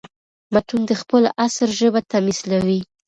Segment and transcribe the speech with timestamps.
[0.53, 2.79] متون د خپل عصر ژبه تميثلوي.